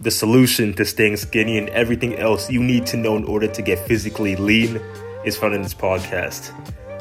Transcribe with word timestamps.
the 0.00 0.10
solution 0.10 0.72
to 0.74 0.84
staying 0.84 1.16
skinny 1.16 1.58
and 1.58 1.68
everything 1.70 2.16
else 2.16 2.50
you 2.50 2.62
need 2.62 2.86
to 2.86 2.96
know 2.96 3.16
in 3.16 3.24
order 3.24 3.48
to 3.48 3.62
get 3.62 3.78
physically 3.80 4.36
lean 4.36 4.80
is 5.24 5.36
found 5.36 5.54
in 5.54 5.62
this 5.62 5.74
podcast. 5.74 6.52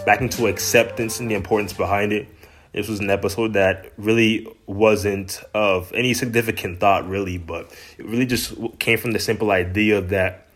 Back 0.05 0.21
into 0.21 0.47
acceptance 0.47 1.19
and 1.19 1.29
the 1.29 1.35
importance 1.35 1.73
behind 1.73 2.11
it. 2.11 2.27
This 2.73 2.87
was 2.87 2.99
an 2.99 3.09
episode 3.09 3.53
that 3.53 3.91
really 3.97 4.47
wasn't 4.65 5.41
of 5.53 5.91
any 5.93 6.13
significant 6.13 6.79
thought, 6.79 7.07
really, 7.07 7.37
but 7.37 7.71
it 7.97 8.05
really 8.05 8.25
just 8.25 8.53
came 8.79 8.97
from 8.97 9.11
the 9.11 9.19
simple 9.19 9.51
idea 9.51 10.01
that 10.01 10.47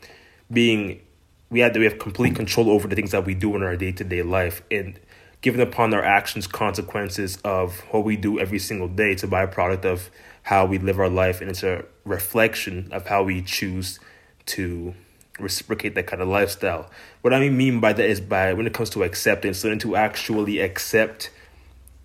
being 0.52 1.02
we 1.50 1.60
have 1.60 1.74
to 1.74 1.80
we 1.80 1.86
have 1.86 2.00
complete 2.00 2.36
control 2.36 2.70
over 2.70 2.88
the 2.88 2.96
things 2.96 3.12
that 3.12 3.26
we 3.26 3.34
do 3.34 3.56
in 3.56 3.64
our 3.64 3.76
day 3.76 3.92
to 3.92 4.04
day 4.04 4.22
life, 4.22 4.62
and 4.70 5.00
given 5.42 5.60
upon 5.60 5.94
our 5.94 6.04
actions, 6.04 6.48
consequences 6.48 7.38
of 7.44 7.80
what 7.92 8.04
we 8.04 8.16
do 8.16 8.40
every 8.40 8.60
single 8.60 8.88
day, 8.88 9.12
it's 9.12 9.24
a 9.24 9.28
byproduct 9.28 9.86
of 9.86 10.10
how 10.44 10.66
we 10.66 10.78
live 10.78 11.00
our 11.00 11.10
life, 11.10 11.42
and 11.42 11.50
it's 11.50 11.64
a 11.64 11.84
reflection 12.06 12.90
of 12.92 13.08
how 13.08 13.24
we 13.24 13.42
choose 13.42 14.00
to 14.46 14.94
reciprocate 15.40 15.96
that 15.96 16.08
kind 16.08 16.22
of 16.22 16.28
lifestyle. 16.28 16.90
What 17.22 17.34
I 17.34 17.50
mean 17.50 17.80
by 17.80 17.94
that 17.94 18.06
is 18.06 18.22
by 18.22 18.54
when 18.54 18.68
it 18.68 18.74
comes 18.74 18.90
to 18.92 19.04
acceptance, 19.04 19.64
learning 19.64 19.80
to 19.80 19.96
actually 19.96 20.60
accept 20.60 21.32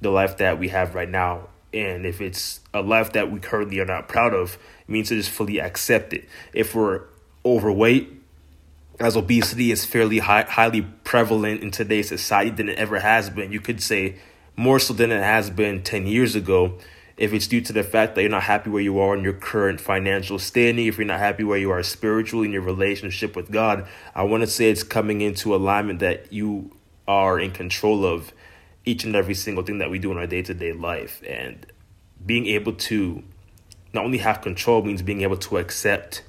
the 0.00 0.10
life 0.10 0.38
that 0.38 0.58
we 0.58 0.68
have 0.68 0.94
right 0.94 1.08
now. 1.08 1.48
And 1.72 2.06
if 2.06 2.20
it's 2.20 2.60
a 2.72 2.80
life 2.80 3.12
that 3.12 3.30
we 3.30 3.40
currently 3.40 3.80
are 3.80 3.86
not 3.86 4.08
proud 4.08 4.32
of, 4.32 4.54
it 4.80 4.88
means 4.88 5.08
to 5.08 5.16
just 5.16 5.30
fully 5.30 5.58
accept 5.60 6.12
it. 6.12 6.26
If 6.52 6.74
we're 6.74 7.02
overweight, 7.44 8.12
as 8.98 9.16
obesity 9.16 9.70
is 9.70 9.84
fairly 9.84 10.18
high, 10.18 10.42
highly 10.42 10.82
prevalent 10.82 11.62
in 11.62 11.70
today's 11.70 12.08
society 12.08 12.50
than 12.50 12.68
it 12.68 12.78
ever 12.78 13.00
has 13.00 13.28
been, 13.30 13.52
you 13.52 13.60
could 13.60 13.82
say 13.82 14.16
more 14.56 14.78
so 14.78 14.94
than 14.94 15.12
it 15.12 15.22
has 15.22 15.50
been 15.50 15.82
10 15.82 16.06
years 16.06 16.34
ago. 16.34 16.78
If 17.16 17.32
it's 17.32 17.46
due 17.46 17.60
to 17.62 17.72
the 17.72 17.82
fact 17.82 18.14
that 18.14 18.22
you're 18.22 18.30
not 18.30 18.42
happy 18.42 18.70
where 18.70 18.82
you 18.82 18.98
are 18.98 19.16
in 19.16 19.22
your 19.22 19.32
current 19.32 19.80
financial 19.80 20.38
standing, 20.38 20.86
if 20.86 20.98
you're 20.98 21.06
not 21.06 21.18
happy 21.18 21.44
where 21.44 21.58
you 21.58 21.70
are 21.70 21.82
spiritually 21.82 22.46
in 22.46 22.52
your 22.52 22.62
relationship 22.62 23.36
with 23.36 23.50
God, 23.50 23.86
I 24.14 24.22
want 24.24 24.42
to 24.42 24.46
say 24.46 24.70
it's 24.70 24.82
coming 24.82 25.20
into 25.20 25.54
alignment 25.54 26.00
that 26.00 26.32
you 26.32 26.76
are 27.08 27.38
in 27.38 27.52
control 27.52 28.04
of 28.04 28.32
each 28.84 29.04
and 29.04 29.16
every 29.16 29.34
single 29.34 29.64
thing 29.64 29.78
that 29.78 29.90
we 29.90 29.98
do 29.98 30.12
in 30.12 30.18
our 30.18 30.26
day 30.26 30.42
to 30.42 30.54
day 30.54 30.72
life. 30.72 31.22
And 31.26 31.66
being 32.24 32.46
able 32.46 32.72
to 32.72 33.22
not 33.92 34.04
only 34.04 34.18
have 34.18 34.42
control 34.42 34.82
means 34.82 35.02
being 35.02 35.22
able 35.22 35.38
to 35.38 35.58
accept 35.58 36.22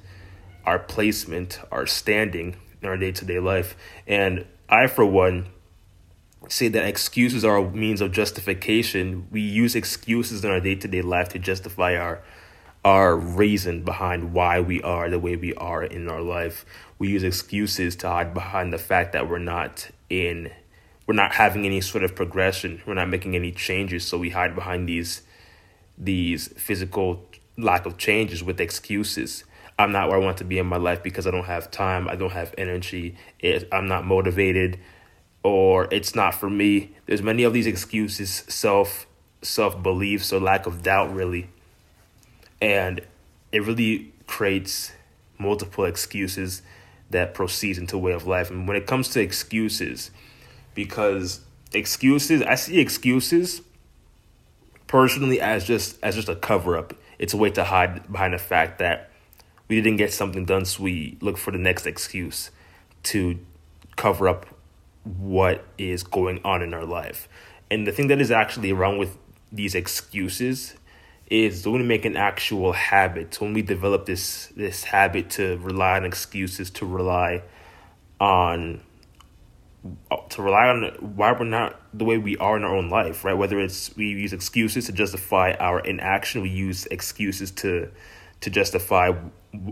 our 0.68 0.78
placement, 0.78 1.58
our 1.72 1.86
standing 1.86 2.54
in 2.82 2.88
our 2.90 2.98
day 2.98 3.10
to 3.10 3.24
day 3.24 3.38
life. 3.38 3.74
And 4.06 4.44
I, 4.68 4.86
for 4.86 5.06
one, 5.06 5.46
say 6.50 6.68
that 6.68 6.84
excuses 6.84 7.42
are 7.42 7.56
a 7.56 7.70
means 7.70 8.02
of 8.02 8.12
justification. 8.12 9.28
We 9.30 9.40
use 9.40 9.74
excuses 9.74 10.44
in 10.44 10.50
our 10.50 10.60
day 10.60 10.74
to 10.74 10.86
day 10.86 11.00
life 11.00 11.30
to 11.30 11.38
justify 11.38 11.96
our 11.96 12.22
our 12.84 13.16
reason 13.16 13.82
behind 13.82 14.34
why 14.34 14.60
we 14.60 14.82
are 14.82 15.08
the 15.08 15.18
way 15.18 15.36
we 15.36 15.54
are 15.54 15.82
in 15.82 16.06
our 16.08 16.20
life. 16.20 16.66
We 16.98 17.08
use 17.08 17.22
excuses 17.24 17.96
to 17.96 18.08
hide 18.08 18.34
behind 18.34 18.70
the 18.70 18.78
fact 18.78 19.14
that 19.14 19.26
we're 19.26 19.38
not 19.38 19.88
in 20.10 20.50
we're 21.06 21.14
not 21.14 21.32
having 21.32 21.64
any 21.64 21.80
sort 21.80 22.04
of 22.04 22.14
progression. 22.14 22.82
We're 22.86 22.92
not 22.92 23.08
making 23.08 23.34
any 23.34 23.52
changes, 23.52 24.04
so 24.04 24.18
we 24.18 24.30
hide 24.30 24.54
behind 24.54 24.86
these 24.86 25.22
these 25.96 26.48
physical 26.58 27.26
lack 27.56 27.86
of 27.86 27.96
changes 27.96 28.44
with 28.44 28.60
excuses. 28.60 29.44
I'm 29.78 29.92
not 29.92 30.08
where 30.08 30.20
I 30.20 30.24
want 30.24 30.38
to 30.38 30.44
be 30.44 30.58
in 30.58 30.66
my 30.66 30.76
life 30.76 31.02
because 31.02 31.26
I 31.26 31.30
don't 31.30 31.44
have 31.44 31.70
time, 31.70 32.08
I 32.08 32.16
don't 32.16 32.32
have 32.32 32.54
energy, 32.58 33.16
it, 33.38 33.68
I'm 33.70 33.86
not 33.86 34.04
motivated, 34.04 34.78
or 35.42 35.86
it's 35.92 36.14
not 36.14 36.34
for 36.34 36.50
me. 36.50 36.96
There's 37.06 37.22
many 37.22 37.44
of 37.44 37.52
these 37.52 37.66
excuses, 37.66 38.44
self 38.48 39.06
self 39.40 39.80
beliefs 39.82 40.32
or 40.32 40.40
lack 40.40 40.66
of 40.66 40.82
doubt, 40.82 41.14
really, 41.14 41.48
and 42.60 43.00
it 43.52 43.64
really 43.64 44.12
creates 44.26 44.92
multiple 45.38 45.84
excuses 45.84 46.62
that 47.10 47.32
proceeds 47.32 47.78
into 47.78 47.96
way 47.96 48.12
of 48.12 48.26
life. 48.26 48.50
And 48.50 48.66
when 48.66 48.76
it 48.76 48.86
comes 48.86 49.08
to 49.10 49.20
excuses, 49.20 50.10
because 50.74 51.40
excuses, 51.72 52.42
I 52.42 52.56
see 52.56 52.80
excuses 52.80 53.62
personally 54.88 55.40
as 55.40 55.64
just 55.64 55.98
as 56.02 56.16
just 56.16 56.28
a 56.28 56.34
cover 56.34 56.76
up. 56.76 56.94
It's 57.18 57.32
a 57.32 57.36
way 57.36 57.50
to 57.50 57.64
hide 57.64 58.10
behind 58.10 58.34
the 58.34 58.38
fact 58.38 58.78
that 58.80 59.10
we 59.68 59.76
didn't 59.80 59.98
get 59.98 60.12
something 60.12 60.44
done, 60.44 60.64
so 60.64 60.82
we 60.82 61.18
look 61.20 61.36
for 61.36 61.50
the 61.50 61.58
next 61.58 61.86
excuse 61.86 62.50
to 63.04 63.38
cover 63.96 64.28
up 64.28 64.46
what 65.04 65.64
is 65.76 66.02
going 66.02 66.40
on 66.44 66.62
in 66.62 66.74
our 66.74 66.84
life. 66.84 67.28
And 67.70 67.86
the 67.86 67.92
thing 67.92 68.08
that 68.08 68.20
is 68.20 68.30
actually 68.30 68.72
wrong 68.72 68.98
with 68.98 69.16
these 69.52 69.74
excuses 69.74 70.74
is 71.30 71.66
when 71.66 71.82
we 71.82 71.86
make 71.86 72.04
an 72.04 72.16
actual 72.16 72.72
habit, 72.72 73.40
when 73.40 73.52
we 73.52 73.62
develop 73.62 74.06
this 74.06 74.46
this 74.56 74.84
habit 74.84 75.28
to 75.30 75.58
rely 75.58 75.96
on 75.96 76.04
excuses, 76.04 76.70
to 76.70 76.86
rely 76.86 77.42
on 78.18 78.80
to 80.30 80.42
rely 80.42 80.68
on 80.68 80.82
why 81.16 81.32
we're 81.32 81.44
not 81.44 81.80
the 81.96 82.04
way 82.04 82.18
we 82.18 82.36
are 82.38 82.56
in 82.56 82.64
our 82.64 82.74
own 82.74 82.88
life, 82.88 83.24
right? 83.24 83.34
Whether 83.34 83.60
it's 83.60 83.94
we 83.96 84.08
use 84.08 84.32
excuses 84.32 84.86
to 84.86 84.92
justify 84.92 85.52
our 85.60 85.80
inaction, 85.80 86.40
we 86.40 86.50
use 86.50 86.86
excuses 86.86 87.50
to 87.52 87.90
to 88.40 88.50
justify 88.50 89.12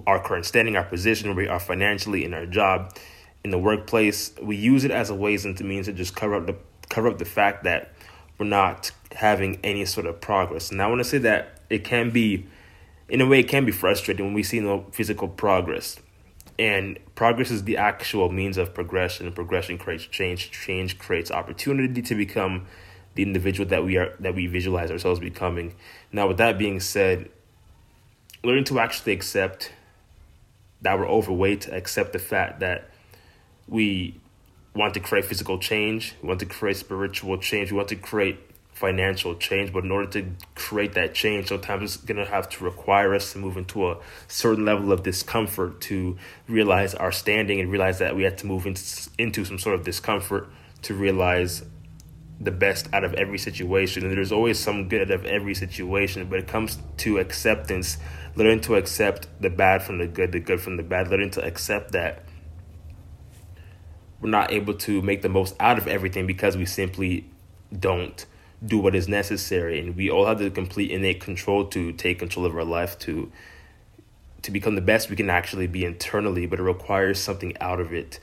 our 0.07 0.21
current 0.21 0.47
standing, 0.47 0.77
our 0.77 0.85
position, 0.85 1.29
where 1.29 1.45
we 1.45 1.49
are 1.49 1.61
financially 1.61 2.25
in 2.25 2.35
our 2.35 2.47
job, 2.47 2.97
in 3.45 3.51
the 3.51 3.59
workplace. 3.59 4.33
We 4.41 4.57
use 4.57 4.85
it 4.85 4.91
as 4.91 5.11
a 5.11 5.15
ways 5.15 5.45
and 5.45 5.57
to 5.59 5.65
means 5.65 5.87
to 5.87 5.93
just 5.93 6.17
cover 6.17 6.35
up 6.35 6.47
the 6.47 6.57
cover 6.89 7.09
up 7.09 7.19
the 7.19 7.25
fact 7.25 7.65
that 7.65 7.93
we're 8.39 8.47
not 8.47 8.91
having 9.13 9.59
any 9.65 9.85
sort 9.85 10.07
of 10.07 10.21
progress. 10.21 10.71
And 10.71 10.81
I 10.81 10.87
want 10.87 11.01
to 11.01 11.05
say 11.05 11.19
that 11.19 11.61
it 11.69 11.85
can 11.85 12.11
be, 12.11 12.47
in 13.09 13.21
a 13.21 13.27
way, 13.27 13.41
it 13.41 13.49
can 13.49 13.65
be 13.65 13.73
frustrating 13.73 14.25
when 14.27 14.35
we 14.35 14.43
see 14.43 14.61
no 14.61 14.87
physical 14.93 15.29
progress 15.29 15.99
and 16.59 16.99
progress 17.15 17.51
is 17.51 17.65
the 17.65 17.77
actual 17.77 18.31
means 18.31 18.57
of 18.57 18.73
progression 18.73 19.31
progression 19.33 19.77
creates 19.79 20.05
change 20.07 20.51
change 20.51 20.99
creates 20.99 21.31
opportunity 21.31 22.01
to 22.01 22.15
become 22.15 22.67
the 23.15 23.23
individual 23.23 23.69
that 23.69 23.85
we 23.85 23.97
are 23.97 24.15
that 24.21 24.35
we 24.35 24.47
visualize 24.47 24.91
ourselves 24.91 25.21
becoming 25.21 25.75
now 26.13 26.27
with 26.27 26.39
that 26.39 26.59
being 26.59 26.81
said 26.81 27.29
learning 28.47 28.65
to 28.65 28.79
actually 28.79 29.13
accept 29.13 29.73
that 30.83 30.99
we're 30.99 31.09
overweight 31.09 31.69
accept 31.69 32.13
the 32.13 32.19
fact 32.19 32.61
that 32.61 32.91
we 33.69 34.19
want 34.75 34.95
to 34.95 35.01
create 35.01 35.25
physical 35.25 35.59
change 35.59 36.15
we 36.23 36.29
want 36.29 36.41
to 36.41 36.47
create 36.47 36.77
spiritual 36.77 37.37
change 37.39 37.71
we 37.71 37.77
want 37.77 37.89
to 37.89 37.97
create 37.97 38.39
financial 38.77 39.35
change. 39.35 39.73
But 39.73 39.85
in 39.85 39.91
order 39.91 40.11
to 40.21 40.31
create 40.55 40.93
that 40.95 41.15
change, 41.15 41.49
sometimes 41.49 41.97
it's 41.97 42.05
going 42.05 42.19
to 42.19 42.31
have 42.31 42.49
to 42.51 42.65
require 42.65 43.15
us 43.15 43.33
to 43.33 43.39
move 43.39 43.57
into 43.57 43.89
a 43.89 43.97
certain 44.29 44.67
level 44.67 44.93
of 44.93 45.03
discomfort 45.03 45.81
to 45.83 46.19
realize 46.47 46.95
our 46.95 47.11
standing 47.11 47.59
and 47.59 47.71
realize 47.71 47.99
that 48.01 48.15
we 48.15 48.25
had 48.25 48.37
to 48.39 48.47
move 48.47 48.67
into, 48.67 48.83
into 49.17 49.47
some 49.47 49.59
sort 49.59 49.77
of 49.77 49.85
discomfort 49.85 50.47
to 50.83 50.95
realize 50.95 51.63
the 52.39 52.51
best 52.51 52.89
out 52.93 53.05
of 53.05 53.15
every 53.15 53.39
situation. 53.39 54.05
And 54.05 54.17
there's 54.17 54.33
always 54.33 54.59
some 54.59 54.89
good 54.89 55.11
out 55.11 55.11
of 55.11 55.25
every 55.25 55.55
situation. 55.55 56.27
But 56.29 56.41
it 56.41 56.49
comes 56.49 56.79
to 56.99 57.19
acceptance, 57.19 57.99
learning 58.35 58.61
to 58.63 58.75
accept 58.75 59.29
the 59.41 59.51
bad 59.51 59.83
from 59.83 59.99
the 59.99 60.07
good, 60.07 60.33
the 60.33 60.41
good 60.41 60.61
from 60.61 60.77
the 60.77 60.83
bad, 60.83 61.09
learning 61.09 61.31
to 61.31 61.45
accept 61.45 61.93
that 61.93 62.25
we're 64.21 64.31
not 64.31 64.53
able 64.53 64.75
to 64.75 65.03
make 65.03 65.23
the 65.23 65.29
most 65.29 65.55
out 65.61 65.79
of 65.79 65.87
everything 65.87 66.27
because 66.27 66.57
we 66.57 66.67
simply 66.67 67.29
don't 67.79 68.27
do 68.65 68.79
what 68.79 68.95
is 68.95 69.07
necessary 69.09 69.79
and 69.79 69.97
we 69.97 70.11
all 70.11 70.27
have 70.27 70.39
the 70.39 70.51
complete 70.51 70.91
innate 70.91 71.21
control 71.21 71.67
to 71.67 71.93
take 71.93 72.19
control 72.19 72.47
of 72.47 72.57
our 72.57 72.65
life 72.65 72.99
to 72.99 73.31
to 74.43 74.51
become 74.51 74.75
the 74.75 74.81
best 74.81 75.11
we 75.11 75.17
can 75.17 75.29
actually 75.29 75.67
be 75.67 75.85
internally 75.85 76.47
but 76.47 76.59
it 76.59 76.63
requires 76.63 77.21
something 77.21 77.57
out 77.59 77.81
of 77.81 77.93
it 77.93 78.19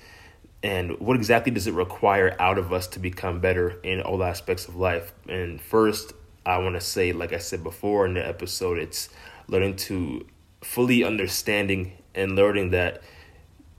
and 0.63 0.97
what 0.99 1.15
exactly 1.15 1.51
does 1.51 1.67
it 1.67 1.73
require 1.73 2.35
out 2.39 2.57
of 2.57 2.71
us 2.71 2.87
to 2.87 2.99
become 2.99 3.39
better 3.39 3.79
in 3.83 4.01
all 4.01 4.23
aspects 4.23 4.67
of 4.67 4.75
life 4.75 5.13
and 5.27 5.61
first 5.61 6.13
i 6.45 6.57
want 6.57 6.75
to 6.75 6.81
say 6.81 7.11
like 7.11 7.33
i 7.33 7.37
said 7.37 7.63
before 7.63 8.05
in 8.05 8.13
the 8.13 8.25
episode 8.25 8.77
it's 8.77 9.09
learning 9.47 9.75
to 9.75 10.25
fully 10.61 11.03
understanding 11.03 11.91
and 12.15 12.35
learning 12.35 12.69
that 12.71 13.01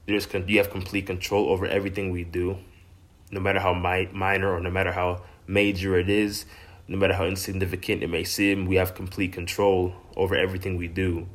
there's 0.06 0.28
you 0.46 0.58
have 0.58 0.70
complete 0.70 1.06
control 1.06 1.48
over 1.48 1.66
everything 1.66 2.10
we 2.10 2.24
do 2.24 2.58
no 3.34 3.40
matter 3.40 3.60
how 3.60 3.74
mi- 3.74 4.08
minor 4.12 4.54
or 4.54 4.60
no 4.60 4.70
matter 4.70 4.92
how 4.92 5.22
major 5.46 5.98
it 5.98 6.08
is, 6.08 6.46
no 6.88 6.96
matter 6.96 7.14
how 7.14 7.24
insignificant 7.24 8.02
it 8.02 8.08
may 8.08 8.24
seem, 8.24 8.66
we 8.66 8.76
have 8.76 8.94
complete 8.94 9.32
control 9.32 9.94
over 10.16 10.36
everything 10.36 10.76
we 10.76 10.88
do. 10.88 11.26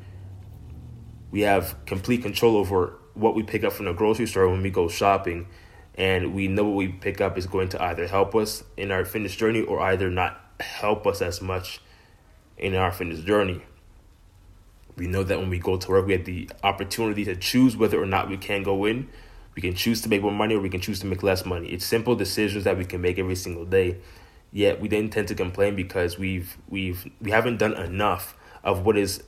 We 1.31 1.41
have 1.41 1.75
complete 1.85 2.23
control 2.23 2.55
over 2.55 2.97
what 3.13 3.35
we 3.35 3.43
pick 3.43 3.63
up 3.63 3.73
from 3.73 3.85
the 3.85 3.93
grocery 3.93 4.27
store 4.27 4.49
when 4.49 4.61
we 4.61 4.69
go 4.69 4.87
shopping, 4.87 5.47
and 5.95 6.33
we 6.33 6.47
know 6.47 6.65
what 6.65 6.75
we 6.75 6.87
pick 6.87 7.21
up 7.21 7.37
is 7.37 7.45
going 7.47 7.69
to 7.69 7.83
either 7.83 8.07
help 8.07 8.35
us 8.35 8.63
in 8.77 8.91
our 8.91 9.05
fitness 9.05 9.35
journey 9.35 9.61
or 9.61 9.79
either 9.81 10.09
not 10.09 10.39
help 10.59 11.05
us 11.07 11.21
as 11.21 11.41
much 11.41 11.81
in 12.57 12.75
our 12.75 12.91
fitness 12.91 13.21
journey. 13.21 13.61
We 14.95 15.07
know 15.07 15.23
that 15.23 15.39
when 15.39 15.49
we 15.49 15.59
go 15.59 15.77
to 15.77 15.89
work, 15.89 16.07
we 16.07 16.13
have 16.13 16.25
the 16.25 16.49
opportunity 16.63 17.23
to 17.25 17.35
choose 17.35 17.77
whether 17.77 18.01
or 18.01 18.05
not 18.05 18.29
we 18.29 18.37
can 18.37 18.63
go 18.63 18.85
in 18.85 19.07
we 19.59 19.61
can 19.61 19.75
choose 19.75 19.99
to 20.03 20.09
make 20.09 20.21
more 20.21 20.31
money 20.31 20.55
or 20.55 20.61
we 20.61 20.69
can 20.69 20.79
choose 20.79 21.01
to 21.01 21.05
make 21.05 21.21
less 21.21 21.45
money. 21.45 21.67
It's 21.67 21.85
simple 21.85 22.15
decisions 22.15 22.63
that 22.63 22.77
we 22.77 22.85
can 22.85 23.01
make 23.01 23.19
every 23.19 23.35
single 23.35 23.65
day. 23.65 23.97
Yet 24.53 24.79
we 24.79 24.87
then 24.87 25.09
tend 25.09 25.27
to 25.27 25.35
complain 25.35 25.75
because 25.75 26.17
we've 26.17 26.57
we've 26.69 27.11
we 27.21 27.31
haven't 27.31 27.57
done 27.57 27.73
enough 27.73 28.37
of 28.63 28.85
what 28.85 28.97
is 28.97 29.21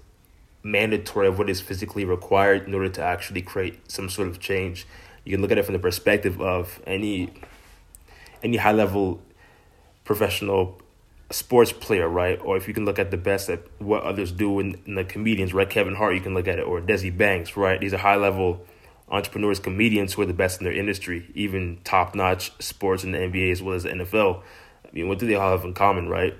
mandatory 0.64 1.28
of 1.28 1.38
what 1.38 1.50
is 1.50 1.62
physically 1.62 2.06
required 2.06 2.68
in 2.68 2.74
order 2.74 2.90
to 2.90 3.02
actually 3.02 3.42
create 3.42 3.92
some 3.92 4.10
sort 4.10 4.28
of 4.28 4.40
change. 4.40 4.86
You 5.26 5.32
can 5.32 5.42
look 5.42 5.52
at 5.52 5.58
it 5.58 5.66
from 5.66 5.74
the 5.74 5.80
perspective 5.80 6.42
of 6.42 6.82
any 6.86 7.34
any 8.44 8.58
high 8.58 8.72
level 8.72 9.22
professional 10.04 10.82
sports 11.30 11.72
player, 11.72 12.10
right? 12.10 12.40
Or 12.44 12.58
if 12.58 12.68
you 12.68 12.74
can 12.74 12.86
look 12.86 13.00
at 13.00 13.12
the 13.12 13.18
best 13.18 13.50
at 13.50 13.62
what 13.80 14.04
others 14.04 14.32
do 14.32 14.60
in, 14.60 14.82
in 14.86 14.96
the 14.96 15.04
comedians, 15.04 15.54
right? 15.54 15.70
Kevin 15.70 15.96
Hart, 15.96 16.16
you 16.16 16.22
can 16.22 16.34
look 16.34 16.48
at 16.48 16.60
it, 16.60 16.64
or 16.64 16.82
Desi 16.82 17.16
Banks, 17.16 17.56
right? 17.56 17.80
These 17.80 17.94
are 17.94 17.98
high 17.98 18.16
level 18.16 18.66
entrepreneurs, 19.10 19.60
comedians 19.60 20.14
who 20.14 20.22
are 20.22 20.26
the 20.26 20.34
best 20.34 20.60
in 20.60 20.66
their 20.66 20.74
industry, 20.74 21.30
even 21.36 21.80
top 21.84 22.16
notch 22.16 22.52
sports 22.60 23.04
in 23.04 23.12
the 23.12 23.18
NBA 23.18 23.52
as 23.52 23.62
well 23.62 23.76
as 23.76 23.84
the 23.84 23.90
NFL. 23.90 24.42
I 24.86 24.90
mean, 24.94 25.08
what 25.08 25.20
do 25.20 25.28
they 25.28 25.36
all 25.36 25.52
have 25.52 25.66
in 25.66 25.74
common, 25.74 26.10
right? 26.10 26.36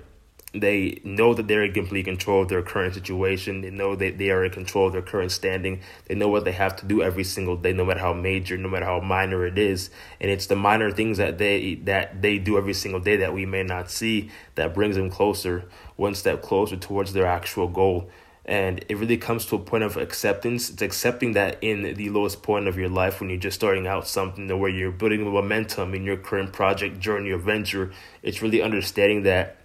They 0.54 1.00
know 1.02 1.32
that 1.32 1.48
they're 1.48 1.64
in 1.64 1.72
complete 1.72 2.04
control 2.04 2.42
of 2.42 2.48
their 2.48 2.62
current 2.62 2.92
situation. 2.92 3.62
They 3.62 3.70
know 3.70 3.96
that 3.96 4.18
they 4.18 4.30
are 4.30 4.44
in 4.44 4.50
control 4.50 4.86
of 4.86 4.92
their 4.92 5.00
current 5.00 5.32
standing. 5.32 5.80
They 6.06 6.14
know 6.14 6.28
what 6.28 6.44
they 6.44 6.52
have 6.52 6.76
to 6.76 6.86
do 6.86 7.02
every 7.02 7.24
single 7.24 7.56
day, 7.56 7.72
no 7.72 7.86
matter 7.86 8.00
how 8.00 8.12
major, 8.12 8.58
no 8.58 8.68
matter 8.68 8.84
how 8.84 9.00
minor 9.00 9.46
it 9.46 9.58
is. 9.58 9.88
And 10.20 10.30
it's 10.30 10.46
the 10.46 10.56
minor 10.56 10.90
things 10.90 11.16
that 11.16 11.38
they 11.38 11.76
that 11.86 12.20
they 12.20 12.36
do 12.38 12.58
every 12.58 12.74
single 12.74 13.00
day 13.00 13.16
that 13.16 13.32
we 13.32 13.46
may 13.46 13.62
not 13.62 13.90
see 13.90 14.30
that 14.54 14.74
brings 14.74 14.96
them 14.96 15.08
closer, 15.08 15.64
one 15.96 16.14
step 16.14 16.42
closer 16.42 16.76
towards 16.76 17.14
their 17.14 17.26
actual 17.26 17.68
goal. 17.68 18.10
And 18.44 18.84
it 18.88 18.96
really 18.96 19.16
comes 19.16 19.46
to 19.46 19.56
a 19.56 19.58
point 19.58 19.84
of 19.84 19.96
acceptance. 19.96 20.68
It's 20.68 20.82
accepting 20.82 21.32
that 21.32 21.62
in 21.62 21.94
the 21.94 22.10
lowest 22.10 22.42
point 22.42 22.66
of 22.66 22.76
your 22.76 22.88
life 22.88 23.20
when 23.20 23.30
you're 23.30 23.38
just 23.38 23.54
starting 23.54 23.86
out 23.86 24.06
something 24.06 24.48
where 24.58 24.68
you're 24.68 24.90
building 24.90 25.24
momentum 25.32 25.94
in 25.94 26.02
your 26.02 26.16
current 26.16 26.52
project, 26.52 26.98
journey, 26.98 27.30
or 27.30 27.38
venture. 27.38 27.92
It's 28.22 28.42
really 28.42 28.60
understanding 28.60 29.22
that 29.22 29.61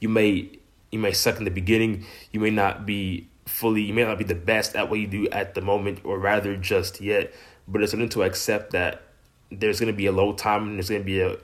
you 0.00 0.08
may 0.08 0.50
you 0.90 0.98
may 0.98 1.12
suck 1.12 1.38
in 1.38 1.44
the 1.44 1.50
beginning. 1.50 2.04
You 2.32 2.40
may 2.40 2.50
not 2.50 2.84
be 2.84 3.28
fully. 3.46 3.82
You 3.82 3.94
may 3.94 4.04
not 4.04 4.18
be 4.18 4.24
the 4.24 4.34
best 4.34 4.74
at 4.74 4.90
what 4.90 4.98
you 4.98 5.06
do 5.06 5.28
at 5.28 5.54
the 5.54 5.60
moment, 5.60 6.00
or 6.04 6.18
rather 6.18 6.56
just 6.56 7.00
yet. 7.00 7.32
But 7.68 7.82
it's 7.82 7.92
something 7.92 8.08
to 8.10 8.22
accept 8.24 8.72
that 8.72 9.02
there's 9.50 9.78
going 9.78 9.92
to 9.92 9.96
be 9.96 10.06
a 10.06 10.12
low 10.12 10.32
time 10.32 10.68
and 10.68 10.76
there's 10.76 10.88
going 10.88 11.02
to 11.02 11.06
be 11.06 11.20
a 11.20 11.36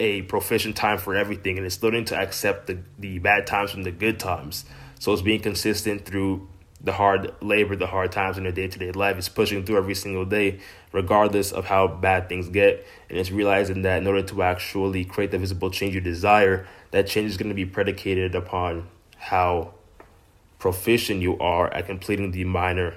a 0.00 0.22
proficient 0.22 0.76
time 0.76 0.98
for 0.98 1.14
everything, 1.14 1.58
and 1.58 1.66
it's 1.66 1.82
learning 1.82 2.04
to 2.06 2.16
accept 2.16 2.66
the 2.68 2.78
the 2.98 3.18
bad 3.18 3.46
times 3.46 3.70
from 3.72 3.82
the 3.82 3.92
good 3.92 4.20
times 4.20 4.64
so 5.02 5.12
it's 5.12 5.20
being 5.20 5.40
consistent 5.40 6.04
through 6.04 6.46
the 6.84 6.92
hard 6.92 7.32
labor, 7.40 7.76
the 7.76 7.86
hard 7.86 8.10
times 8.10 8.36
in 8.36 8.42
their 8.42 8.52
day 8.52 8.66
to 8.66 8.78
day 8.78 8.90
life. 8.92 9.16
It's 9.16 9.28
pushing 9.28 9.64
through 9.64 9.76
every 9.76 9.94
single 9.94 10.24
day, 10.24 10.58
regardless 10.90 11.52
of 11.52 11.66
how 11.66 11.86
bad 11.86 12.28
things 12.28 12.48
get. 12.48 12.84
And 13.08 13.18
it's 13.18 13.30
realizing 13.30 13.82
that 13.82 13.98
in 13.98 14.06
order 14.06 14.22
to 14.22 14.42
actually 14.42 15.04
create 15.04 15.30
the 15.30 15.38
visible 15.38 15.70
change 15.70 15.94
you 15.94 16.00
desire, 16.00 16.66
that 16.90 17.06
change 17.06 17.30
is 17.30 17.36
going 17.36 17.50
to 17.50 17.54
be 17.54 17.66
predicated 17.66 18.34
upon 18.34 18.88
how 19.16 19.74
proficient 20.58 21.22
you 21.22 21.38
are 21.38 21.72
at 21.72 21.86
completing 21.86 22.32
the 22.32 22.44
minor 22.44 22.96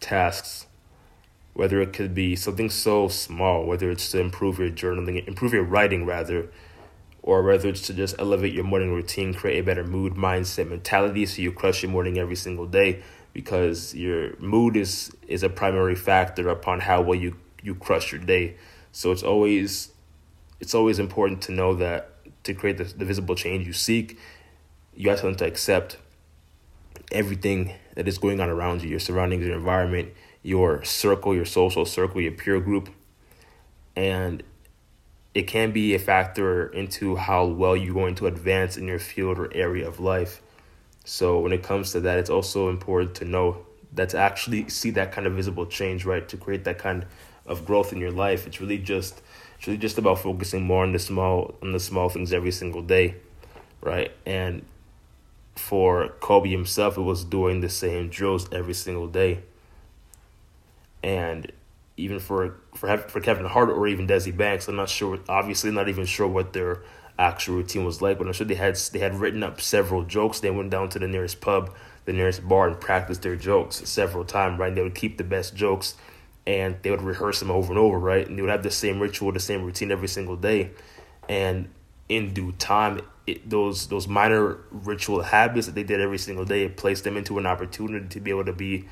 tasks. 0.00 0.66
Whether 1.54 1.80
it 1.80 1.92
could 1.92 2.14
be 2.14 2.34
something 2.34 2.68
so 2.68 3.08
small, 3.08 3.64
whether 3.64 3.90
it's 3.90 4.10
to 4.10 4.20
improve 4.20 4.58
your 4.58 4.70
journaling, 4.70 5.26
improve 5.26 5.52
your 5.52 5.62
writing 5.62 6.04
rather, 6.04 6.50
or 7.22 7.42
whether 7.42 7.68
it's 7.68 7.82
to 7.82 7.94
just 7.94 8.16
elevate 8.18 8.52
your 8.52 8.64
morning 8.64 8.92
routine, 8.92 9.32
create 9.32 9.60
a 9.60 9.62
better 9.62 9.84
mood, 9.84 10.14
mindset, 10.14 10.68
mentality 10.68 11.24
so 11.24 11.40
you 11.40 11.52
crush 11.52 11.82
your 11.82 11.92
morning 11.92 12.18
every 12.18 12.34
single 12.34 12.66
day 12.66 13.02
because 13.34 13.94
your 13.94 14.34
mood 14.38 14.76
is 14.76 15.14
is 15.28 15.42
a 15.42 15.50
primary 15.50 15.96
factor 15.96 16.48
upon 16.48 16.80
how 16.80 17.02
well 17.02 17.18
you 17.18 17.36
you 17.62 17.74
crush 17.74 18.12
your 18.12 18.20
day. 18.22 18.56
So 18.92 19.12
it's 19.12 19.22
always 19.22 19.90
it's 20.60 20.74
always 20.74 20.98
important 20.98 21.42
to 21.42 21.52
know 21.52 21.74
that 21.74 22.12
to 22.44 22.54
create 22.54 22.78
the, 22.78 22.84
the 22.84 23.04
visible 23.04 23.34
change 23.34 23.66
you 23.66 23.72
seek, 23.74 24.18
you 24.94 25.10
have 25.10 25.20
to 25.20 25.26
learn 25.26 25.36
to 25.36 25.46
accept 25.46 25.98
everything 27.10 27.74
that 27.96 28.08
is 28.08 28.18
going 28.18 28.40
on 28.40 28.48
around 28.48 28.82
you, 28.82 28.88
your 28.88 29.00
surroundings, 29.00 29.46
your 29.46 29.56
environment, 29.56 30.12
your 30.42 30.82
circle, 30.84 31.34
your 31.34 31.44
social 31.44 31.84
circle, 31.84 32.20
your 32.20 32.32
peer 32.32 32.60
group. 32.60 32.88
And 33.96 34.42
it 35.34 35.42
can 35.42 35.72
be 35.72 35.94
a 35.94 35.98
factor 35.98 36.68
into 36.68 37.16
how 37.16 37.44
well 37.46 37.76
you're 37.76 37.94
going 37.94 38.14
to 38.16 38.26
advance 38.26 38.76
in 38.76 38.86
your 38.86 38.98
field 38.98 39.38
or 39.38 39.52
area 39.54 39.86
of 39.86 39.98
life. 39.98 40.40
So 41.04 41.38
when 41.38 41.52
it 41.52 41.62
comes 41.62 41.92
to 41.92 42.00
that, 42.00 42.18
it's 42.18 42.30
also 42.30 42.68
important 42.68 43.14
to 43.16 43.24
know 43.24 43.64
that 43.92 44.08
to 44.10 44.18
actually 44.18 44.68
see 44.68 44.90
that 44.90 45.12
kind 45.12 45.26
of 45.26 45.34
visible 45.34 45.66
change, 45.66 46.04
right? 46.04 46.26
To 46.28 46.36
create 46.36 46.64
that 46.64 46.78
kind 46.78 47.06
of 47.46 47.64
growth 47.66 47.92
in 47.92 47.98
your 47.98 48.10
life, 48.10 48.46
it's 48.46 48.60
really 48.60 48.78
just 48.78 49.22
it's 49.58 49.66
really 49.66 49.78
just 49.78 49.98
about 49.98 50.18
focusing 50.18 50.62
more 50.62 50.82
on 50.82 50.92
the 50.92 50.98
small 50.98 51.54
on 51.62 51.72
the 51.72 51.80
small 51.80 52.08
things 52.08 52.32
every 52.32 52.50
single 52.50 52.82
day, 52.82 53.16
right? 53.80 54.10
And 54.26 54.64
for 55.54 56.08
Kobe 56.20 56.50
himself, 56.50 56.96
it 56.96 57.02
was 57.02 57.24
doing 57.24 57.60
the 57.60 57.68
same 57.68 58.08
drills 58.08 58.52
every 58.52 58.74
single 58.74 59.06
day. 59.06 59.42
And 61.02 61.52
even 61.96 62.18
for 62.18 62.56
for 62.74 62.96
for 62.98 63.20
Kevin 63.20 63.46
Hart 63.46 63.70
or 63.70 63.86
even 63.86 64.06
Desi 64.06 64.36
Banks. 64.36 64.68
I'm 64.68 64.76
not 64.76 64.88
sure. 64.88 65.18
Obviously, 65.28 65.70
not 65.70 65.88
even 65.88 66.06
sure 66.06 66.26
what 66.26 66.52
their 66.52 66.82
actual 67.18 67.56
routine 67.56 67.84
was 67.84 68.02
like, 68.02 68.18
but 68.18 68.26
I'm 68.26 68.32
sure 68.32 68.46
they 68.46 68.54
had 68.54 68.76
they 68.92 68.98
had 68.98 69.14
written 69.14 69.42
up 69.42 69.60
several 69.60 70.04
jokes. 70.04 70.40
They 70.40 70.50
went 70.50 70.70
down 70.70 70.88
to 70.90 70.98
the 70.98 71.08
nearest 71.08 71.40
pub, 71.40 71.74
the 72.04 72.12
nearest 72.12 72.46
bar, 72.46 72.68
and 72.68 72.80
practiced 72.80 73.22
their 73.22 73.36
jokes 73.36 73.88
several 73.88 74.24
times. 74.24 74.58
Right, 74.58 74.68
and 74.68 74.76
they 74.76 74.82
would 74.82 74.94
keep 74.94 75.18
the 75.18 75.24
best 75.24 75.54
jokes, 75.54 75.94
and 76.46 76.76
they 76.82 76.90
would 76.90 77.02
rehearse 77.02 77.40
them 77.40 77.50
over 77.50 77.72
and 77.72 77.78
over. 77.78 77.98
Right, 77.98 78.26
and 78.26 78.36
they 78.36 78.42
would 78.42 78.50
have 78.50 78.62
the 78.62 78.70
same 78.70 79.00
ritual, 79.00 79.32
the 79.32 79.40
same 79.40 79.64
routine 79.64 79.92
every 79.92 80.08
single 80.08 80.36
day, 80.36 80.70
and 81.28 81.68
in 82.08 82.34
due 82.34 82.52
time. 82.52 83.00
It, 83.26 83.48
those 83.48 83.86
those 83.86 84.06
minor 84.06 84.58
ritual 84.70 85.22
habits 85.22 85.64
that 85.64 85.74
they 85.74 85.82
did 85.82 85.98
every 85.98 86.18
single 86.18 86.44
day, 86.44 86.64
it 86.64 86.76
placed 86.76 87.04
them 87.04 87.16
into 87.16 87.38
an 87.38 87.46
opportunity 87.46 88.06
to 88.06 88.20
be 88.20 88.30
able 88.30 88.44
to 88.44 88.52
be 88.52 88.84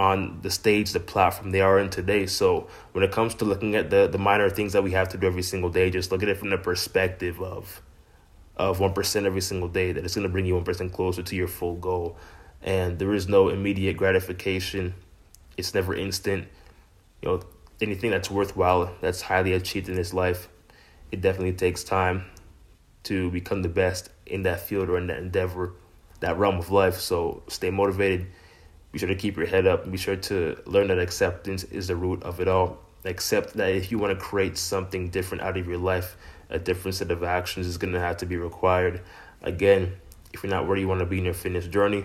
on 0.00 0.40
the 0.40 0.50
stage, 0.50 0.92
the 0.92 0.98
platform 0.98 1.50
they 1.50 1.60
are 1.60 1.78
in 1.78 1.90
today. 1.90 2.24
So 2.24 2.68
when 2.92 3.04
it 3.04 3.12
comes 3.12 3.34
to 3.34 3.44
looking 3.44 3.76
at 3.76 3.90
the 3.90 4.08
the 4.08 4.16
minor 4.16 4.48
things 4.48 4.72
that 4.72 4.82
we 4.82 4.92
have 4.92 5.10
to 5.10 5.18
do 5.18 5.26
every 5.26 5.42
single 5.42 5.68
day, 5.68 5.90
just 5.90 6.10
look 6.10 6.22
at 6.22 6.28
it 6.30 6.38
from 6.38 6.48
the 6.48 6.56
perspective 6.56 7.38
of 7.42 7.82
of 8.56 8.80
one 8.80 8.94
percent 8.94 9.26
every 9.26 9.42
single 9.42 9.68
day. 9.68 9.92
That 9.92 10.02
it's 10.02 10.14
going 10.14 10.26
to 10.26 10.32
bring 10.32 10.46
you 10.46 10.54
one 10.54 10.64
percent 10.64 10.94
closer 10.94 11.22
to 11.22 11.36
your 11.36 11.48
full 11.48 11.76
goal, 11.76 12.16
and 12.62 12.98
there 12.98 13.12
is 13.12 13.28
no 13.28 13.50
immediate 13.50 13.98
gratification. 13.98 14.94
It's 15.58 15.74
never 15.74 15.94
instant. 15.94 16.48
You 17.20 17.28
know, 17.28 17.42
anything 17.82 18.10
that's 18.10 18.30
worthwhile, 18.30 18.94
that's 19.02 19.20
highly 19.20 19.52
achieved 19.52 19.90
in 19.90 19.96
this 19.96 20.14
life, 20.14 20.48
it 21.12 21.20
definitely 21.20 21.52
takes 21.52 21.84
time 21.84 22.24
to 23.02 23.30
become 23.30 23.60
the 23.60 23.68
best 23.68 24.08
in 24.24 24.44
that 24.44 24.60
field 24.60 24.88
or 24.88 24.96
in 24.96 25.08
that 25.08 25.18
endeavor, 25.18 25.74
that 26.20 26.38
realm 26.38 26.56
of 26.56 26.70
life. 26.70 26.96
So 26.96 27.42
stay 27.48 27.68
motivated 27.68 28.28
be 28.92 28.98
sure 28.98 29.08
to 29.08 29.14
keep 29.14 29.36
your 29.36 29.46
head 29.46 29.66
up. 29.66 29.90
Be 29.90 29.96
sure 29.96 30.16
to 30.16 30.60
learn 30.66 30.88
that 30.88 30.98
acceptance 30.98 31.64
is 31.64 31.88
the 31.88 31.96
root 31.96 32.22
of 32.22 32.40
it 32.40 32.48
all. 32.48 32.78
Accept 33.04 33.54
that 33.54 33.70
if 33.70 33.90
you 33.90 33.98
want 33.98 34.18
to 34.18 34.24
create 34.24 34.58
something 34.58 35.08
different 35.08 35.42
out 35.42 35.56
of 35.56 35.66
your 35.66 35.78
life, 35.78 36.16
a 36.50 36.58
different 36.58 36.96
set 36.96 37.10
of 37.10 37.22
actions 37.22 37.66
is 37.66 37.78
going 37.78 37.94
to 37.94 38.00
have 38.00 38.16
to 38.18 38.26
be 38.26 38.36
required. 38.36 39.00
Again, 39.42 39.94
if 40.32 40.42
you're 40.42 40.50
not 40.50 40.66
where 40.66 40.76
you 40.76 40.88
want 40.88 41.00
to 41.00 41.06
be 41.06 41.18
in 41.18 41.24
your 41.24 41.34
fitness 41.34 41.66
journey, 41.66 42.04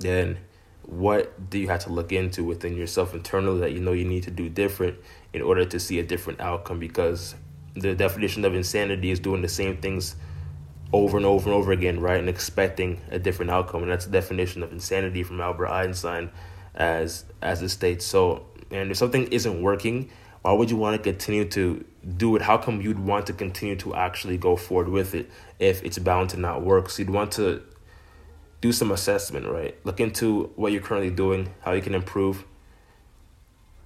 then 0.00 0.38
what 0.82 1.50
do 1.50 1.58
you 1.58 1.68
have 1.68 1.80
to 1.84 1.92
look 1.92 2.12
into 2.12 2.44
within 2.44 2.76
yourself 2.76 3.14
internally 3.14 3.60
that 3.60 3.72
you 3.72 3.80
know 3.80 3.92
you 3.92 4.04
need 4.04 4.24
to 4.24 4.30
do 4.30 4.48
different 4.48 4.96
in 5.32 5.42
order 5.42 5.64
to 5.64 5.78
see 5.78 5.98
a 6.00 6.02
different 6.02 6.40
outcome? 6.40 6.78
Because 6.78 7.34
the 7.74 7.94
definition 7.94 8.44
of 8.44 8.54
insanity 8.54 9.10
is 9.10 9.20
doing 9.20 9.42
the 9.42 9.48
same 9.48 9.76
things 9.76 10.16
over 10.92 11.16
and 11.16 11.26
over 11.26 11.50
and 11.50 11.54
over 11.54 11.72
again, 11.72 12.00
right, 12.00 12.18
and 12.18 12.28
expecting 12.28 13.00
a 13.10 13.18
different 13.18 13.50
outcome, 13.50 13.82
and 13.82 13.90
that's 13.90 14.06
the 14.06 14.10
definition 14.10 14.62
of 14.62 14.72
insanity 14.72 15.22
from 15.22 15.40
Albert 15.40 15.68
Einstein, 15.68 16.30
as 16.74 17.24
as 17.42 17.62
it 17.62 17.68
states. 17.68 18.06
So, 18.06 18.46
and 18.70 18.90
if 18.90 18.96
something 18.96 19.26
isn't 19.28 19.62
working, 19.62 20.10
why 20.42 20.52
would 20.52 20.70
you 20.70 20.76
want 20.76 20.96
to 20.96 21.02
continue 21.02 21.44
to 21.50 21.84
do 22.16 22.36
it? 22.36 22.42
How 22.42 22.56
come 22.56 22.80
you'd 22.80 22.98
want 22.98 23.26
to 23.26 23.32
continue 23.32 23.76
to 23.76 23.94
actually 23.94 24.38
go 24.38 24.56
forward 24.56 24.88
with 24.88 25.14
it 25.14 25.30
if 25.58 25.82
it's 25.82 25.98
bound 25.98 26.30
to 26.30 26.38
not 26.38 26.62
work? 26.62 26.88
So 26.88 27.02
you'd 27.02 27.10
want 27.10 27.32
to 27.32 27.62
do 28.60 28.72
some 28.72 28.90
assessment, 28.90 29.46
right? 29.46 29.76
Look 29.84 30.00
into 30.00 30.50
what 30.56 30.72
you're 30.72 30.80
currently 30.80 31.10
doing, 31.10 31.54
how 31.60 31.72
you 31.72 31.82
can 31.82 31.94
improve. 31.94 32.44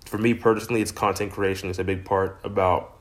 For 0.07 0.19
me 0.19 0.35
personally, 0.35 0.83
it's 0.83 0.93
content 0.93 1.33
creation. 1.33 1.69
It's 1.69 1.79
a 1.79 1.85
big 1.85 2.05
part 2.05 2.39
about 2.45 2.97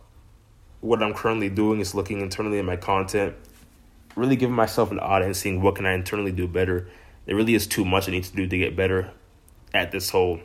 what 0.79 1.03
I'm 1.03 1.13
currently 1.13 1.49
doing 1.49 1.79
is 1.79 1.93
looking 1.93 2.21
internally 2.21 2.57
at 2.57 2.65
my 2.65 2.77
content 2.77 3.35
really 4.15 4.35
giving 4.35 4.55
myself 4.55 4.91
an 4.91 4.99
audit 4.99 5.27
and 5.27 5.37
seeing 5.37 5.61
what 5.61 5.75
can 5.75 5.85
I 5.85 5.93
internally 5.93 6.31
do 6.31 6.47
better. 6.47 6.87
There 7.25 7.35
really 7.35 7.55
is 7.55 7.67
too 7.67 7.85
much 7.85 8.07
I 8.07 8.11
need 8.11 8.23
to 8.25 8.35
do 8.35 8.47
to 8.47 8.57
get 8.57 8.75
better 8.75 9.11
at 9.73 9.91
this 9.91 10.09
whole 10.09 10.39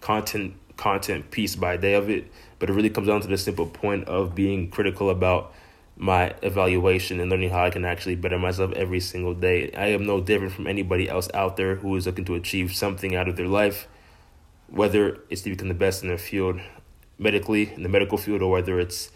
content 0.00 0.54
content 0.76 1.30
piece 1.30 1.54
by 1.54 1.76
day 1.76 1.94
of 1.94 2.10
it. 2.10 2.30
But 2.58 2.70
it 2.70 2.72
really 2.72 2.90
comes 2.90 3.08
down 3.08 3.20
to 3.22 3.28
the 3.28 3.38
simple 3.38 3.66
point 3.66 4.08
of 4.08 4.34
being 4.34 4.70
critical 4.70 5.10
about 5.10 5.54
my 5.96 6.34
evaluation 6.42 7.20
and 7.20 7.30
learning 7.30 7.50
how 7.50 7.64
I 7.64 7.70
can 7.70 7.84
actually 7.84 8.16
better 8.16 8.38
myself 8.38 8.72
every 8.72 9.00
single 9.00 9.34
day. 9.34 9.70
I 9.76 9.86
am 9.86 10.06
no 10.06 10.20
different 10.20 10.52
from 10.52 10.66
anybody 10.66 11.08
else 11.08 11.28
out 11.34 11.56
there 11.56 11.76
who 11.76 11.94
is 11.96 12.06
looking 12.06 12.24
to 12.26 12.34
achieve 12.34 12.74
something 12.74 13.14
out 13.14 13.28
of 13.28 13.36
their 13.36 13.46
life, 13.46 13.86
whether 14.68 15.18
it's 15.28 15.42
to 15.42 15.50
become 15.50 15.68
the 15.68 15.74
best 15.74 16.02
in 16.02 16.08
their 16.08 16.18
field 16.18 16.60
medically, 17.18 17.72
in 17.74 17.82
the 17.82 17.88
medical 17.88 18.18
field, 18.18 18.42
or 18.42 18.50
whether 18.50 18.80
it's 18.80 19.12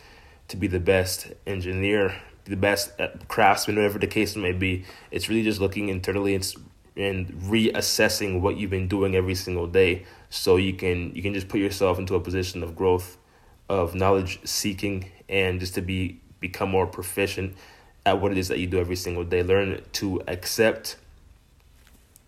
to 0.48 0.56
be 0.56 0.66
the 0.66 0.80
best 0.80 1.32
engineer, 1.46 2.14
the 2.44 2.56
best 2.56 2.98
uh, 3.00 3.08
craftsman, 3.28 3.76
whatever 3.76 3.98
the 3.98 4.06
case 4.06 4.36
may 4.36 4.52
be. 4.52 4.84
It's 5.10 5.28
really 5.28 5.42
just 5.42 5.60
looking 5.60 5.88
internally. 5.88 6.34
It's 6.34 6.56
and 6.96 7.28
reassessing 7.42 8.40
what 8.40 8.56
you've 8.56 8.70
been 8.70 8.88
doing 8.88 9.14
every 9.14 9.34
single 9.34 9.66
day 9.66 10.04
so 10.30 10.56
you 10.56 10.72
can 10.72 11.14
you 11.14 11.22
can 11.22 11.34
just 11.34 11.48
put 11.48 11.60
yourself 11.60 11.98
into 11.98 12.14
a 12.14 12.20
position 12.20 12.62
of 12.62 12.74
growth 12.74 13.18
of 13.68 13.94
knowledge 13.94 14.40
seeking 14.44 15.10
and 15.28 15.60
just 15.60 15.74
to 15.74 15.82
be 15.82 16.18
become 16.40 16.70
more 16.70 16.86
proficient 16.86 17.54
at 18.04 18.20
what 18.20 18.32
it 18.32 18.38
is 18.38 18.48
that 18.48 18.58
you 18.58 18.66
do 18.66 18.78
every 18.78 18.96
single 18.96 19.24
day 19.24 19.42
learn 19.42 19.82
to 19.92 20.22
accept 20.26 20.96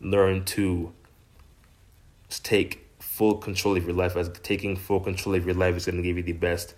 learn 0.00 0.44
to 0.44 0.92
take 2.28 2.87
full 2.98 3.37
control 3.37 3.76
of 3.76 3.84
your 3.84 3.94
life 3.94 4.16
as 4.16 4.28
taking 4.42 4.76
full 4.76 5.00
control 5.00 5.34
of 5.34 5.46
your 5.46 5.54
life 5.54 5.75
is 5.75 5.87
going 5.87 5.96
to 5.96 6.02
give 6.02 6.16
you 6.16 6.22
the 6.22 6.32
best 6.32 6.75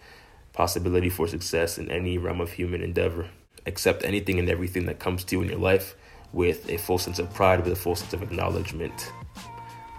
possibility 0.53 1.09
for 1.09 1.27
success 1.27 1.79
in 1.79 1.91
any 1.91 2.19
realm 2.19 2.41
of 2.41 2.53
human 2.53 2.83
endeavor 2.83 3.29
accept 3.67 4.05
anything 4.05 4.39
and 4.39 4.49
everything 4.49 4.87
that 4.87 4.99
comes 4.99 5.25
to 5.25 5.37
you 5.37 5.43
in 5.43 5.49
your 5.49 5.59
life 5.59 5.97
with 6.33 6.69
a 6.71 6.79
full 6.79 6.99
sense 6.99 7.19
of 7.19 7.33
pride, 7.35 7.63
with 7.65 7.73
a 7.73 7.77
full 7.77 7.97
sense 7.97 8.13
of 8.13 8.23
acknowledgement. 8.23 9.13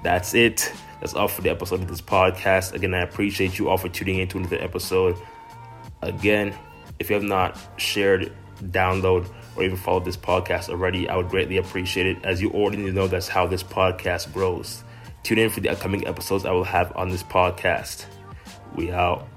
That's 0.03 0.33
it. 0.33 0.71
That's 0.99 1.13
all 1.13 1.27
for 1.27 1.41
the 1.41 1.49
episode 1.49 1.81
of 1.81 1.87
this 1.87 2.01
podcast. 2.01 2.73
Again, 2.73 2.93
I 2.93 3.01
appreciate 3.01 3.59
you 3.59 3.69
all 3.69 3.77
for 3.77 3.89
tuning 3.89 4.19
into 4.19 4.37
another 4.37 4.61
episode. 4.61 5.17
Again, 6.01 6.55
if 6.99 7.09
you 7.09 7.15
have 7.15 7.23
not 7.23 7.57
shared, 7.77 8.31
download, 8.63 9.31
or 9.55 9.63
even 9.63 9.77
followed 9.77 10.05
this 10.05 10.17
podcast 10.17 10.69
already, 10.69 11.09
I 11.09 11.17
would 11.17 11.29
greatly 11.29 11.57
appreciate 11.57 12.07
it. 12.07 12.23
As 12.23 12.41
you 12.41 12.51
already 12.51 12.77
know, 12.77 13.07
that's 13.07 13.27
how 13.27 13.45
this 13.45 13.63
podcast 13.63 14.33
grows. 14.33 14.83
Tune 15.23 15.37
in 15.37 15.49
for 15.49 15.59
the 15.59 15.69
upcoming 15.69 16.07
episodes 16.07 16.45
I 16.45 16.51
will 16.51 16.63
have 16.63 16.95
on 16.95 17.09
this 17.09 17.23
podcast. 17.23 18.05
We 18.75 18.91
out. 18.91 19.27